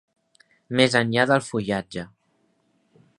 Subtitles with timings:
[0.79, 2.07] Més enllà del fullatge.